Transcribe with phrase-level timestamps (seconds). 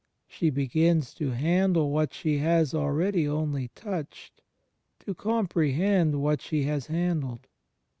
[0.27, 4.41] She begins to handle what she has already only touched;
[5.01, 7.45] to comprehend what she has handled.